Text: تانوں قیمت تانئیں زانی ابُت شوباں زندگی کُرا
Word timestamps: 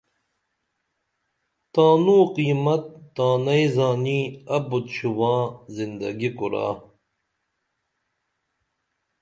تانوں 1.73 2.23
قیمت 2.35 2.83
تانئیں 3.15 3.67
زانی 3.75 4.19
ابُت 4.55 4.85
شوباں 4.95 5.41
زندگی 5.75 6.29
کُرا 6.37 6.67